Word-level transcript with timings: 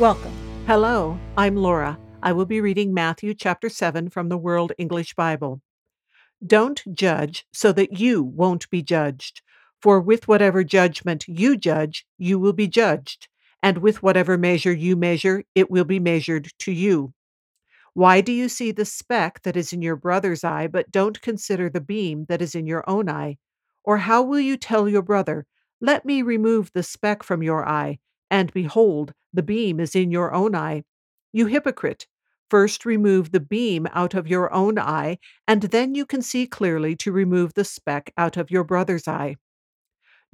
Welcome. 0.00 0.32
Hello, 0.66 1.20
I'm 1.36 1.54
Laura. 1.54 1.96
I 2.20 2.32
will 2.32 2.46
be 2.46 2.60
reading 2.60 2.92
Matthew 2.92 3.32
chapter 3.32 3.68
7 3.68 4.10
from 4.10 4.28
the 4.28 4.36
World 4.36 4.72
English 4.76 5.14
Bible. 5.14 5.62
Don't 6.44 6.82
judge 6.92 7.46
so 7.52 7.70
that 7.70 8.00
you 8.00 8.20
won't 8.20 8.68
be 8.70 8.82
judged. 8.82 9.40
For 9.80 10.00
with 10.00 10.26
whatever 10.26 10.64
judgment 10.64 11.28
you 11.28 11.56
judge, 11.56 12.06
you 12.18 12.40
will 12.40 12.52
be 12.52 12.66
judged, 12.66 13.28
and 13.62 13.78
with 13.78 14.02
whatever 14.02 14.36
measure 14.36 14.72
you 14.72 14.96
measure, 14.96 15.44
it 15.54 15.70
will 15.70 15.84
be 15.84 16.00
measured 16.00 16.50
to 16.58 16.72
you. 16.72 17.14
Why 17.92 18.20
do 18.20 18.32
you 18.32 18.48
see 18.48 18.72
the 18.72 18.84
speck 18.84 19.42
that 19.42 19.56
is 19.56 19.72
in 19.72 19.80
your 19.80 19.94
brother's 19.94 20.42
eye, 20.42 20.66
but 20.66 20.90
don't 20.90 21.22
consider 21.22 21.70
the 21.70 21.80
beam 21.80 22.26
that 22.28 22.42
is 22.42 22.56
in 22.56 22.66
your 22.66 22.82
own 22.90 23.08
eye? 23.08 23.38
Or 23.84 23.98
how 23.98 24.24
will 24.24 24.40
you 24.40 24.56
tell 24.56 24.88
your 24.88 25.02
brother, 25.02 25.46
Let 25.80 26.04
me 26.04 26.22
remove 26.22 26.72
the 26.72 26.82
speck 26.82 27.22
from 27.22 27.42
your 27.44 27.68
eye, 27.68 27.98
and 28.30 28.52
behold, 28.52 29.14
the 29.32 29.42
beam 29.42 29.80
is 29.80 29.94
in 29.94 30.10
your 30.10 30.32
own 30.32 30.54
eye. 30.54 30.84
You 31.32 31.46
hypocrite! 31.46 32.06
First 32.50 32.84
remove 32.84 33.32
the 33.32 33.40
beam 33.40 33.88
out 33.92 34.14
of 34.14 34.28
your 34.28 34.52
own 34.52 34.78
eye, 34.78 35.18
and 35.48 35.62
then 35.62 35.94
you 35.94 36.06
can 36.06 36.22
see 36.22 36.46
clearly 36.46 36.94
to 36.96 37.10
remove 37.10 37.54
the 37.54 37.64
speck 37.64 38.12
out 38.16 38.36
of 38.36 38.50
your 38.50 38.64
brother's 38.64 39.08
eye. 39.08 39.36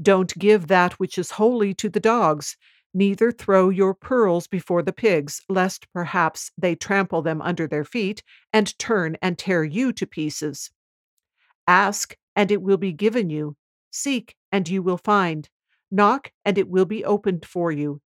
Don't 0.00 0.36
give 0.38 0.66
that 0.66 0.94
which 0.94 1.16
is 1.18 1.32
holy 1.32 1.72
to 1.74 1.88
the 1.88 2.00
dogs, 2.00 2.56
neither 2.92 3.30
throw 3.30 3.68
your 3.68 3.94
pearls 3.94 4.46
before 4.46 4.82
the 4.82 4.92
pigs, 4.92 5.40
lest 5.48 5.90
perhaps 5.92 6.50
they 6.58 6.74
trample 6.74 7.22
them 7.22 7.40
under 7.40 7.66
their 7.66 7.84
feet 7.84 8.22
and 8.52 8.78
turn 8.78 9.16
and 9.22 9.38
tear 9.38 9.64
you 9.64 9.92
to 9.92 10.06
pieces. 10.06 10.70
Ask, 11.66 12.16
and 12.34 12.50
it 12.50 12.62
will 12.62 12.78
be 12.78 12.92
given 12.92 13.30
you. 13.30 13.56
Seek, 13.90 14.36
and 14.50 14.68
you 14.68 14.82
will 14.82 14.98
find. 14.98 15.48
Knock, 15.90 16.32
and 16.44 16.56
it 16.56 16.68
will 16.68 16.84
be 16.84 17.04
opened 17.04 17.44
for 17.44 17.72
you. 17.72 18.00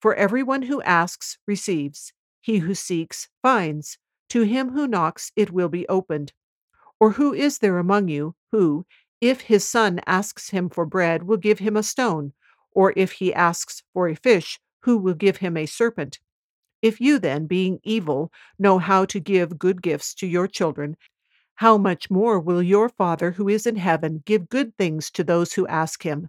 For 0.00 0.14
everyone 0.14 0.62
who 0.62 0.82
asks 0.82 1.38
receives, 1.46 2.12
he 2.40 2.58
who 2.58 2.74
seeks 2.74 3.28
finds, 3.42 3.98
to 4.30 4.42
him 4.42 4.70
who 4.70 4.86
knocks 4.86 5.32
it 5.36 5.50
will 5.50 5.68
be 5.68 5.88
opened. 5.88 6.32
Or 6.98 7.12
who 7.12 7.32
is 7.32 7.58
there 7.58 7.78
among 7.78 8.08
you 8.08 8.34
who, 8.50 8.86
if 9.20 9.42
his 9.42 9.68
son 9.68 10.00
asks 10.06 10.50
him 10.50 10.68
for 10.68 10.86
bread, 10.86 11.22
will 11.22 11.36
give 11.36 11.58
him 11.58 11.76
a 11.76 11.82
stone? 11.82 12.32
Or 12.72 12.92
if 12.96 13.12
he 13.12 13.34
asks 13.34 13.82
for 13.92 14.08
a 14.08 14.14
fish, 14.14 14.60
who 14.80 14.98
will 14.98 15.14
give 15.14 15.38
him 15.38 15.56
a 15.56 15.66
serpent? 15.66 16.20
If 16.82 17.00
you 17.00 17.18
then, 17.18 17.46
being 17.46 17.80
evil, 17.82 18.32
know 18.58 18.78
how 18.78 19.04
to 19.06 19.20
give 19.20 19.58
good 19.58 19.82
gifts 19.82 20.14
to 20.16 20.26
your 20.26 20.46
children, 20.46 20.96
how 21.56 21.76
much 21.76 22.10
more 22.10 22.40
will 22.40 22.62
your 22.62 22.88
Father 22.88 23.32
who 23.32 23.48
is 23.48 23.66
in 23.66 23.76
heaven 23.76 24.22
give 24.24 24.48
good 24.48 24.76
things 24.78 25.10
to 25.10 25.22
those 25.24 25.52
who 25.54 25.66
ask 25.66 26.02
him? 26.04 26.28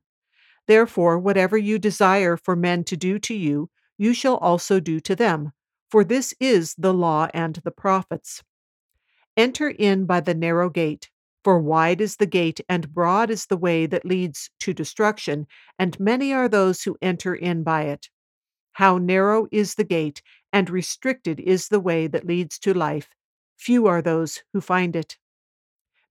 Therefore, 0.68 1.20
whatever 1.20 1.58
you 1.58 1.80
desire 1.80 2.38
for 2.38 2.56
men 2.56 2.84
to 2.86 2.98
do 2.98 3.20
to 3.20 3.34
you, 3.34 3.70
you 3.98 4.14
shall 4.14 4.38
also 4.38 4.80
do 4.80 5.00
to 5.02 5.16
them, 5.16 5.52
for 5.90 6.04
this 6.04 6.34
is 6.40 6.76
the 6.78 6.94
law 6.94 7.28
and 7.34 7.56
the 7.64 7.72
prophets. 7.72 8.44
Enter 9.36 9.70
in 9.70 10.06
by 10.06 10.20
the 10.20 10.34
narrow 10.34 10.70
gate, 10.70 11.10
for 11.44 11.60
wide 11.60 12.02
is 12.02 12.18
the 12.18 12.26
gate 12.26 12.62
and 12.70 12.94
broad 12.94 13.30
is 13.30 13.48
the 13.48 13.58
way 13.58 13.86
that 13.86 14.06
leads 14.06 14.50
to 14.60 14.74
destruction, 14.74 15.48
and 15.80 16.00
many 16.00 16.34
are 16.34 16.48
those 16.48 16.84
who 16.84 16.98
enter 17.02 17.34
in 17.34 17.64
by 17.64 17.84
it. 17.84 18.10
How 18.74 18.98
narrow 18.98 19.48
is 19.52 19.76
the 19.76 19.84
gate, 19.84 20.22
and 20.54 20.70
restricted 20.70 21.40
is 21.40 21.68
the 21.68 21.80
way 21.80 22.08
that 22.08 22.26
leads 22.26 22.60
to 22.60 22.74
life. 22.74 23.10
Few 23.58 23.88
are 23.88 24.02
those 24.02 24.44
who 24.54 24.62
find 24.62 24.96
it. 24.96 25.18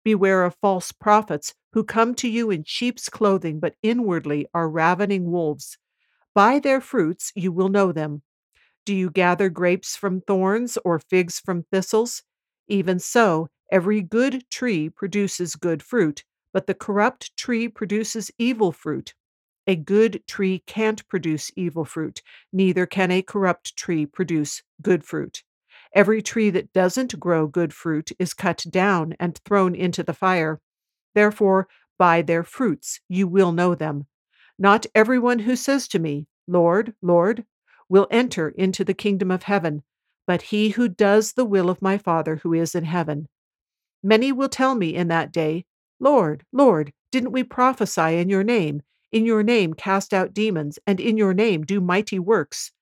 Beware 0.04 0.44
of 0.44 0.56
false 0.60 0.92
prophets 0.92 1.54
who 1.72 1.84
come 1.84 2.14
to 2.16 2.28
you 2.28 2.50
in 2.50 2.64
sheep's 2.64 3.08
clothing, 3.08 3.60
but 3.60 3.76
inwardly 3.82 4.46
are 4.52 4.68
ravening 4.68 5.30
wolves. 5.30 5.78
By 6.34 6.58
their 6.58 6.80
fruits 6.80 7.32
you 7.34 7.52
will 7.52 7.68
know 7.68 7.92
them. 7.92 8.22
Do 8.84 8.94
you 8.94 9.10
gather 9.10 9.48
grapes 9.48 9.96
from 9.96 10.22
thorns 10.22 10.78
or 10.84 10.98
figs 10.98 11.38
from 11.38 11.64
thistles? 11.64 12.22
Even 12.68 12.98
so, 12.98 13.48
every 13.70 14.02
good 14.02 14.48
tree 14.50 14.88
produces 14.88 15.56
good 15.56 15.82
fruit, 15.82 16.24
but 16.52 16.66
the 16.66 16.74
corrupt 16.74 17.36
tree 17.36 17.68
produces 17.68 18.30
evil 18.38 18.72
fruit. 18.72 19.14
A 19.66 19.76
good 19.76 20.22
tree 20.26 20.62
can't 20.66 21.06
produce 21.08 21.52
evil 21.54 21.84
fruit, 21.84 22.22
neither 22.52 22.86
can 22.86 23.10
a 23.10 23.22
corrupt 23.22 23.76
tree 23.76 24.06
produce 24.06 24.62
good 24.82 25.04
fruit. 25.04 25.42
Every 25.94 26.22
tree 26.22 26.50
that 26.50 26.72
doesn't 26.72 27.20
grow 27.20 27.46
good 27.46 27.74
fruit 27.74 28.10
is 28.18 28.34
cut 28.34 28.64
down 28.70 29.14
and 29.20 29.38
thrown 29.44 29.74
into 29.74 30.02
the 30.02 30.14
fire. 30.14 30.60
Therefore, 31.14 31.68
by 31.98 32.22
their 32.22 32.44
fruits 32.44 33.00
you 33.08 33.26
will 33.26 33.52
know 33.52 33.74
them. 33.74 34.06
Not 34.58 34.86
everyone 34.94 35.40
who 35.40 35.56
says 35.56 35.88
to 35.88 35.98
me, 35.98 36.26
Lord, 36.46 36.94
Lord, 37.02 37.44
will 37.88 38.06
enter 38.10 38.50
into 38.50 38.84
the 38.84 38.94
kingdom 38.94 39.30
of 39.30 39.44
heaven, 39.44 39.82
but 40.26 40.42
he 40.42 40.70
who 40.70 40.88
does 40.88 41.32
the 41.32 41.44
will 41.44 41.68
of 41.70 41.82
my 41.82 41.98
Father 41.98 42.36
who 42.36 42.52
is 42.52 42.74
in 42.74 42.84
heaven. 42.84 43.28
Many 44.02 44.32
will 44.32 44.48
tell 44.48 44.74
me 44.74 44.94
in 44.94 45.08
that 45.08 45.32
day, 45.32 45.66
Lord, 45.98 46.44
Lord, 46.52 46.92
didn't 47.12 47.32
we 47.32 47.42
prophesy 47.44 48.16
in 48.16 48.30
your 48.30 48.44
name, 48.44 48.82
in 49.12 49.26
your 49.26 49.42
name 49.42 49.74
cast 49.74 50.14
out 50.14 50.32
demons, 50.32 50.78
and 50.86 51.00
in 51.00 51.16
your 51.16 51.34
name 51.34 51.64
do 51.64 51.80
mighty 51.80 52.18
works? 52.18 52.72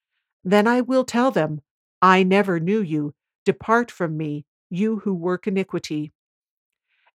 Then 0.45 0.67
I 0.67 0.81
will 0.83 1.05
tell 1.05 1.31
them, 1.31 1.63
I 2.01 2.23
never 2.23 2.61
knew 2.61 2.81
you. 2.81 3.15
Depart 3.45 3.91
from 3.91 4.17
me, 4.17 4.45
you 4.71 4.99
who 5.01 5.15
work 5.15 5.47
iniquity. 5.47 6.13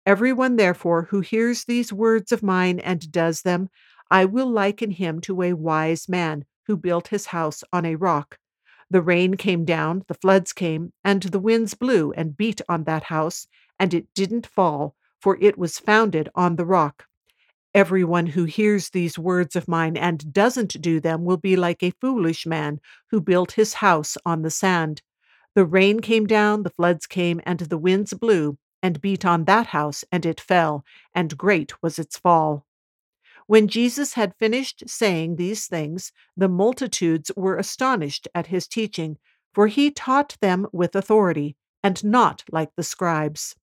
Everyone, 0.06 0.56
therefore, 0.56 1.03
who 1.12 1.19
hears 1.22 1.66
these 1.66 1.91
words 1.94 2.31
of 2.31 2.44
mine 2.44 2.80
and 2.80 3.12
does 3.12 3.41
them, 3.41 3.69
I 4.09 4.25
will 4.25 4.50
liken 4.50 4.91
him 4.91 5.22
to 5.22 5.41
a 5.41 5.53
wise 5.53 6.08
man 6.08 6.46
who 6.68 6.78
built 6.78 7.09
his 7.09 7.28
house 7.28 7.64
on 7.74 7.86
a 7.86 7.96
rock. 7.96 8.38
The 8.90 9.02
rain 9.02 9.36
came 9.36 9.66
down, 9.66 10.03
the 10.08 10.14
floods 10.14 10.53
came, 10.53 10.94
and 11.03 11.24
the 11.24 11.40
winds 11.40 11.74
blew 11.74 12.12
and 12.14 12.38
beat 12.38 12.62
on 12.69 12.84
that 12.84 13.03
house, 13.03 13.47
and 13.80 13.94
it 13.94 14.14
didn't 14.14 14.47
fall, 14.47 14.96
for 15.19 15.38
it 15.41 15.58
was 15.58 15.80
founded 15.80 16.30
on 16.35 16.56
the 16.56 16.66
rock. 16.66 17.08
Everyone 17.74 18.28
who 18.28 18.46
hears 18.46 18.90
these 18.90 19.18
words 19.18 19.56
of 19.56 19.68
mine 19.68 19.97
and 19.97 20.31
doesn't 20.34 20.81
do 20.81 21.00
them 21.00 21.25
will 21.25 21.38
be 21.38 21.56
like 21.56 21.81
a 21.81 21.91
foolish 22.02 22.46
man 22.46 22.80
who 23.09 23.20
built 23.22 23.53
his 23.53 23.75
house 23.75 24.18
on 24.25 24.41
the 24.44 24.52
sand. 24.52 25.02
The 25.56 25.66
rain 25.66 26.00
came 26.02 26.28
down, 26.28 26.64
the 26.64 26.70
floods 26.70 27.08
came, 27.08 27.41
and 27.46 27.59
the 27.59 27.78
winds 27.78 28.14
blew, 28.14 28.58
and 28.83 29.01
beat 29.01 29.25
on 29.25 29.45
that 29.45 29.67
house, 29.67 30.03
and 30.11 30.25
it 30.25 30.39
fell, 30.39 30.85
and 31.16 31.38
great 31.38 31.81
was 31.81 31.97
its 31.97 32.17
fall. 32.17 32.67
When 33.47 33.67
Jesus 33.67 34.13
had 34.13 34.35
finished 34.38 34.83
saying 34.85 35.35
these 35.35 35.66
things, 35.66 36.11
the 36.38 36.47
multitudes 36.47 37.31
were 37.35 37.57
astonished 37.57 38.27
at 38.35 38.47
his 38.47 38.67
teaching, 38.67 39.17
for 39.53 39.66
he 39.66 39.89
taught 39.89 40.38
them 40.41 40.67
with 40.72 40.95
authority, 40.95 41.55
and 41.81 42.03
not 42.03 42.43
like 42.51 42.69
the 42.75 42.83
scribes. 42.83 43.55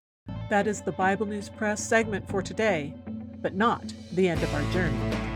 That 0.48 0.66
is 0.66 0.82
the 0.82 0.92
Bible 0.92 1.26
News 1.26 1.48
Press 1.48 1.86
segment 1.86 2.28
for 2.28 2.42
today 2.42 2.94
but 3.42 3.54
not 3.54 3.92
the 4.12 4.28
end 4.28 4.42
of 4.42 4.54
our 4.54 4.72
journey. 4.72 5.29